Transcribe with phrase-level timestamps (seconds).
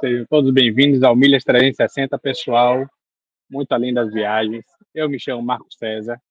[0.00, 2.88] Sejam todos bem-vindos ao Milhas 360, pessoal.
[3.50, 4.64] Muito além das viagens.
[4.94, 6.22] Eu me chamo Marco César.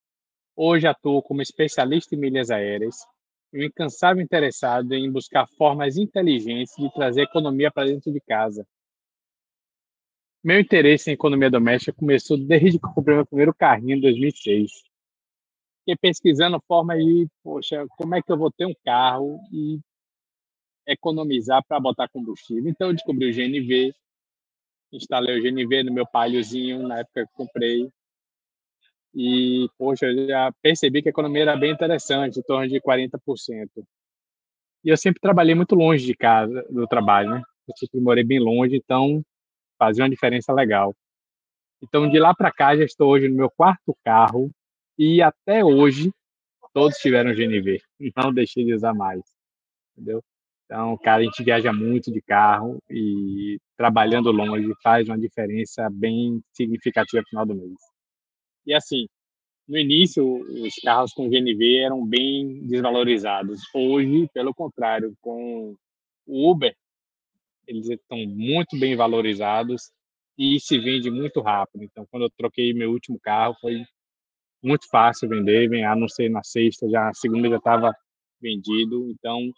[0.55, 2.95] Hoje atuo como especialista em milhas aéreas
[3.51, 8.65] e um incansável interessado em buscar formas inteligentes de trazer economia para dentro de casa.
[10.41, 14.71] Meu interesse em economia doméstica começou desde que eu comprei meu primeiro carrinho em 2006.
[15.79, 19.81] Fiquei pesquisando formas de, poxa, como é que eu vou ter um carro e
[20.87, 22.69] economizar para botar combustível.
[22.69, 23.93] Então eu descobri o GNV,
[24.91, 27.89] instalei o GNV no meu paliozinho na época que comprei.
[29.13, 33.19] E, poxa, eu já percebi que a economia era bem interessante, em torno de 40%.
[34.83, 37.41] E eu sempre trabalhei muito longe de casa, do trabalho, né?
[37.67, 39.21] Eu sempre morei bem longe, então
[39.77, 40.95] fazia uma diferença legal.
[41.81, 44.49] Então, de lá para cá, já estou hoje no meu quarto carro
[44.97, 46.11] e até hoje
[46.73, 47.81] todos tiveram GNV.
[48.15, 49.21] Não deixei de usar mais,
[49.95, 50.23] entendeu?
[50.67, 56.41] Então, cara, a gente viaja muito de carro e trabalhando longe faz uma diferença bem
[56.51, 57.77] significativa no final do mês.
[58.65, 59.07] E assim,
[59.65, 63.61] no início, os carros com GNV eram bem desvalorizados.
[63.73, 65.73] Hoje, pelo contrário, com
[66.25, 66.75] o Uber,
[67.65, 69.89] eles estão muito bem valorizados
[70.37, 71.83] e se vende muito rápido.
[71.83, 73.85] Então, quando eu troquei meu último carro, foi
[74.61, 77.93] muito fácil vender, a não ser na sexta, já na segunda já estava
[78.41, 79.09] vendido.
[79.09, 79.49] Então,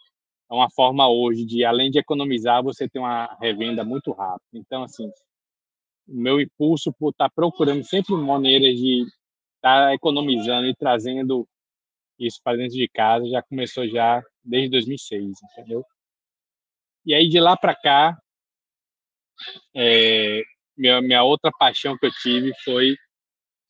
[0.50, 4.58] é uma forma hoje de, além de economizar, você ter uma revenda muito rápida.
[4.58, 5.08] Então, assim,
[6.08, 9.02] o meu impulso por estar tá procurando sempre maneiras de
[9.56, 11.48] estar tá economizando e trazendo
[12.18, 15.84] isso para dentro de casa já começou já desde 2006, entendeu?
[17.06, 18.18] E aí de lá para cá,
[19.74, 20.42] é,
[20.76, 22.96] minha, minha outra paixão que eu tive foi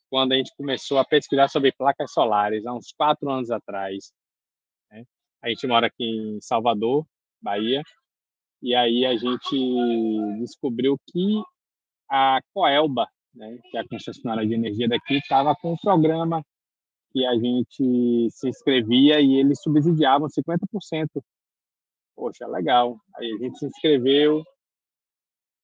[0.08, 4.12] quando a gente começou a pesquisar sobre placas solares, há uns quatro anos atrás.
[5.42, 7.06] A gente mora aqui em Salvador,
[7.40, 7.82] Bahia,
[8.62, 11.42] e aí a gente descobriu que
[12.10, 16.44] a Coelba, né, que é a concessionária de energia daqui, estava com um programa
[17.12, 21.22] que a gente se inscrevia e eles subsidiavam 50%.
[22.14, 22.98] Poxa, legal.
[23.16, 24.44] Aí a gente se inscreveu,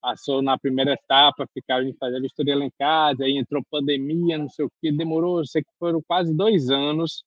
[0.00, 4.48] passou na primeira etapa, ficaram fazer a vistoria lá em casa, aí entrou pandemia, não
[4.48, 7.24] sei o que, demorou, sei que foram quase dois anos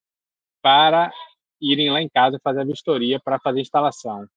[0.62, 1.12] para
[1.62, 4.28] irem lá em casa fazer a vistoria para fazer a instalação.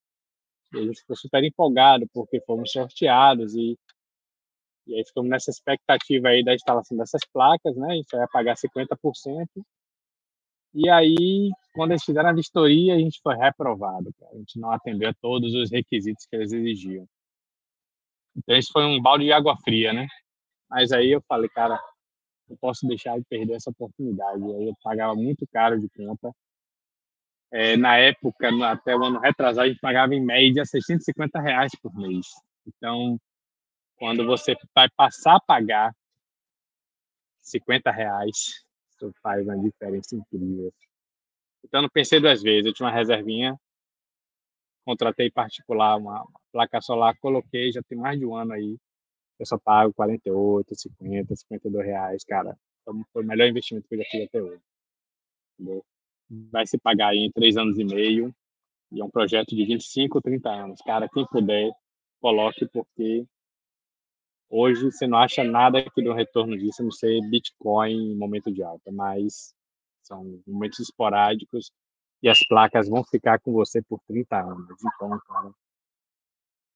[0.75, 3.79] Eles ficou super empolgado porque fomos sorteados e,
[4.87, 7.93] e aí ficamos nessa expectativa aí da instalação dessas placas, né?
[7.93, 9.47] A gente vai pagar 50%.
[10.75, 14.11] E aí, quando eles fizeram a vistoria, a gente foi reprovado.
[14.33, 17.07] A gente não atendeu a todos os requisitos que eles exigiam.
[18.35, 20.07] Então, isso foi um balde de água fria, né?
[20.71, 21.79] Mas aí eu falei, cara,
[22.49, 24.43] não posso deixar de perder essa oportunidade.
[24.43, 26.33] Aí eu pagava muito caro de conta
[27.53, 31.95] é, na época, até o ano retrasado, a gente pagava em média 650 reais por
[31.95, 32.27] mês.
[32.67, 33.21] Então,
[33.97, 35.95] quando você vai passar a pagar
[37.43, 40.73] 50 reais, isso faz uma diferença incrível.
[41.63, 42.67] Então, não pensei duas vezes.
[42.67, 43.55] Eu tinha uma reservinha,
[44.85, 48.79] contratei particular uma placa solar, coloquei, já tem mais de um ano aí.
[49.39, 52.57] Eu só pago 48, 50, 52 reais, cara.
[52.81, 54.63] Então, foi o melhor investimento que eu já fiz até hoje.
[55.59, 55.85] Entendeu?
[56.51, 58.35] Vai se pagar em três anos e meio,
[58.91, 60.81] e é um projeto de 25, 30 anos.
[60.83, 61.71] Cara, quem puder,
[62.21, 63.25] coloque, porque
[64.49, 68.17] hoje você não acha nada que dê um retorno disso, a não ser Bitcoin em
[68.17, 69.55] momento de alta, mas
[70.03, 71.71] são momentos esporádicos
[72.23, 74.77] e as placas vão ficar com você por 30 anos.
[74.95, 75.51] Então, cara,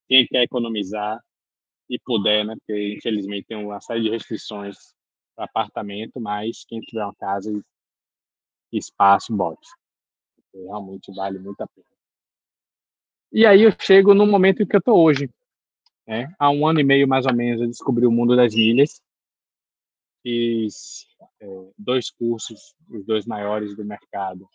[0.08, 1.20] quem quer economizar
[1.88, 2.54] e puder, né?
[2.56, 4.76] Porque infelizmente tem uma série de restrições
[5.34, 7.52] para apartamento, mas quem tiver uma casa
[8.78, 9.68] espaço, bote.
[10.54, 11.86] Realmente vale muito a pena.
[13.32, 15.28] E aí eu chego no momento em que eu estou hoje.
[16.06, 16.32] Né?
[16.38, 19.02] Há um ano e meio, mais ou menos, eu descobri o mundo das milhas.
[20.22, 21.06] Fiz
[21.40, 24.48] é, dois cursos, os dois maiores do mercado.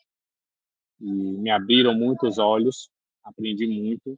[0.99, 2.89] E me abriram muito os olhos,
[3.23, 4.17] aprendi muito.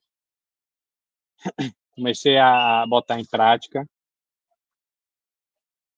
[1.96, 3.88] Comecei a botar em prática.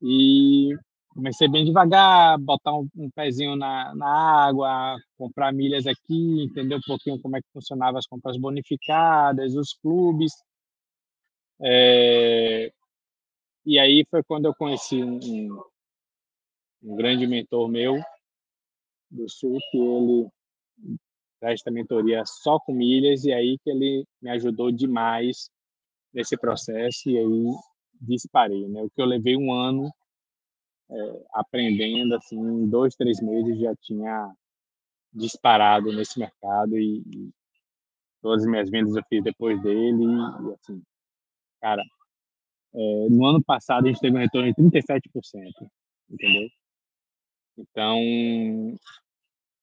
[0.01, 0.75] E
[1.15, 6.81] comecei bem devagar, botar um, um pezinho na, na, água, comprar milhas aqui, entender um
[6.85, 10.33] pouquinho como é que funcionava as compras bonificadas, os clubes.
[11.61, 12.69] É,
[13.65, 15.57] e aí foi quando eu conheci um,
[16.83, 17.97] um, grande mentor meu
[19.09, 20.27] do Sul, que ele
[21.39, 25.49] presta mentoria só com milhas, e aí que ele me ajudou demais
[26.13, 27.45] nesse processo, e aí
[28.01, 28.83] disparei, né?
[28.83, 29.89] O que eu levei um ano
[30.89, 34.33] é, aprendendo, assim, em dois, três meses já tinha
[35.13, 37.29] disparado nesse mercado e, e
[38.21, 40.81] todas as minhas vendas eu fiz depois dele e, assim,
[41.61, 41.83] cara,
[42.73, 45.01] é, no ano passado a gente teve um retorno de 37%,
[46.09, 46.49] entendeu?
[47.57, 47.97] Então,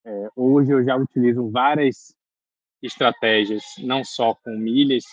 [0.04, 2.14] é, hoje eu já utilizo várias
[2.82, 5.04] estratégias, não só com milhas,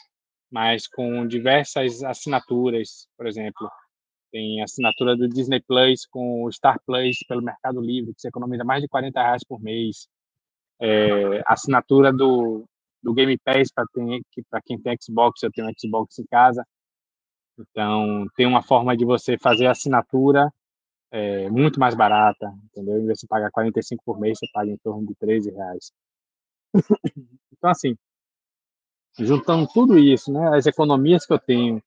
[0.49, 3.69] mas com diversas assinaturas, por exemplo,
[4.31, 8.63] tem assinatura do Disney Plus com o Star Plus pelo Mercado Livre, que você economiza
[8.63, 10.07] mais de 40 reais por mês.
[10.81, 12.65] É, assinatura do,
[13.03, 13.85] do Game Pass para
[14.61, 16.65] quem tem Xbox, eu tenho Xbox em casa.
[17.57, 20.49] Então, tem uma forma de você fazer assinatura
[21.11, 22.99] é, muito mais barata, entendeu?
[22.99, 25.91] Em vez de você pagar 45 por mês, você paga em torno de 13 reais.
[27.51, 27.97] então, assim,
[29.17, 31.81] juntando tudo isso, né, as economias que eu tenho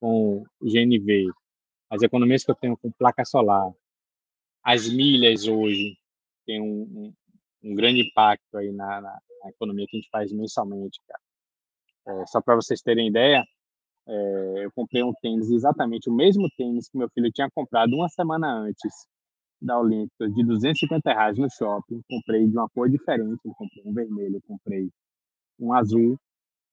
[0.00, 1.30] com o GNV,
[1.90, 3.72] as economias que eu tenho com placa solar,
[4.62, 5.98] as milhas hoje
[6.46, 6.82] tem um,
[7.62, 12.22] um, um grande impacto aí na, na, na, economia que a gente faz mensalmente, cara.
[12.22, 13.44] É, só para vocês terem ideia,
[14.06, 18.08] é, eu comprei um tênis, exatamente o mesmo tênis que meu filho tinha comprado uma
[18.08, 19.06] semana antes
[19.60, 22.00] da Olímpica, de 250 reais no shopping.
[22.08, 24.88] Comprei de uma cor diferente, comprei um vermelho, comprei
[25.58, 26.18] um azul.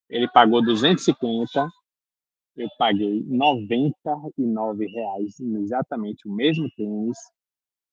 [0.10, 1.70] Ele pagou 250
[2.58, 7.18] eu paguei 99 reais exatamente o mesmo tênis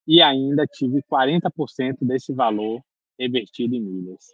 [0.07, 2.81] e ainda tive 40% desse valor
[3.17, 4.25] revertido em milhas.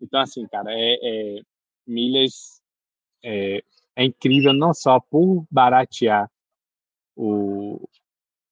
[0.00, 1.42] Então, assim, cara, é, é
[1.86, 2.60] milhas
[3.22, 3.62] é,
[3.96, 6.30] é, incrível não só por baratear
[7.16, 7.88] o,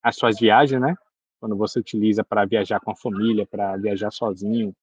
[0.03, 0.95] as suas viagens, né?
[1.41, 4.75] Quando você utiliza para viajar com a família, para viajar sozinho,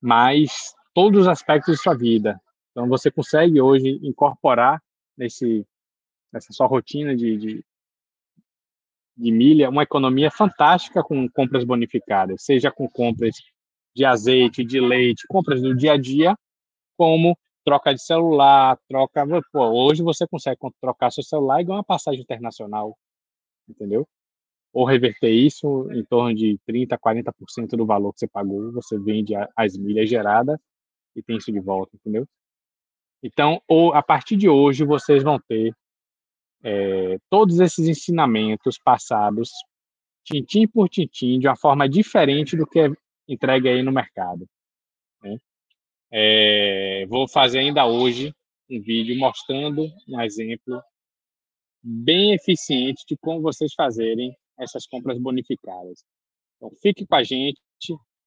[0.00, 2.40] mas todos os aspectos de sua vida.
[2.80, 4.82] Então, você consegue hoje incorporar
[5.14, 5.66] nesse,
[6.32, 7.64] nessa sua rotina de, de,
[9.14, 13.36] de milha uma economia fantástica com compras bonificadas, seja com compras
[13.94, 16.34] de azeite, de leite, compras do dia a dia,
[16.96, 19.26] como troca de celular, troca.
[19.52, 22.96] Pô, hoje você consegue trocar seu celular igual uma passagem internacional,
[23.68, 24.08] entendeu?
[24.72, 29.34] Ou reverter isso em torno de 30%, 40% do valor que você pagou, você vende
[29.54, 30.58] as milhas geradas
[31.14, 32.26] e tem isso de volta, entendeu?
[33.22, 35.74] Então, ou, a partir de hoje, vocês vão ter
[36.62, 39.50] é, todos esses ensinamentos passados,
[40.24, 42.88] tintim por tintim, de uma forma diferente do que é
[43.28, 44.46] entregue aí no mercado.
[45.22, 45.36] Né?
[46.10, 48.34] É, vou fazer ainda hoje
[48.68, 50.82] um vídeo mostrando um exemplo
[51.82, 56.04] bem eficiente de como vocês fazerem essas compras bonificadas.
[56.56, 57.58] Então, fique com a gente,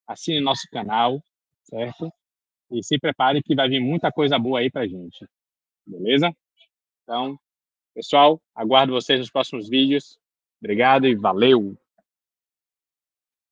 [0.07, 1.21] assine nosso canal,
[1.63, 2.11] certo?
[2.73, 5.27] E se prepare que vai vir muita coisa boa aí pra gente.
[5.85, 6.35] Beleza?
[7.03, 7.37] Então,
[7.93, 10.17] pessoal, aguardo vocês nos próximos vídeos.
[10.59, 11.77] Obrigado e valeu!